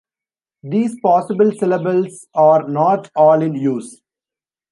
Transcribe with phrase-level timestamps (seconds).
[0.63, 4.01] These possible syllables are not "all" in use.